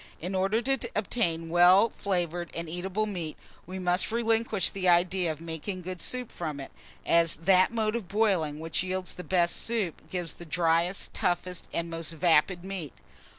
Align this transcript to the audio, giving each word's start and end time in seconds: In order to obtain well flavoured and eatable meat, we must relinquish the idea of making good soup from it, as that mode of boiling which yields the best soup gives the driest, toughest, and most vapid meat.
In 0.19 0.33
order 0.33 0.63
to 0.63 0.89
obtain 0.95 1.49
well 1.51 1.91
flavoured 1.91 2.49
and 2.55 2.67
eatable 2.67 3.05
meat, 3.05 3.37
we 3.67 3.77
must 3.77 4.11
relinquish 4.11 4.71
the 4.71 4.89
idea 4.89 5.31
of 5.31 5.39
making 5.39 5.83
good 5.83 6.01
soup 6.01 6.31
from 6.31 6.59
it, 6.59 6.71
as 7.05 7.35
that 7.35 7.71
mode 7.71 7.95
of 7.95 8.07
boiling 8.07 8.59
which 8.59 8.81
yields 8.81 9.13
the 9.13 9.23
best 9.23 9.55
soup 9.63 10.09
gives 10.09 10.33
the 10.33 10.43
driest, 10.45 11.13
toughest, 11.13 11.67
and 11.71 11.91
most 11.91 12.13
vapid 12.13 12.63
meat. 12.63 12.93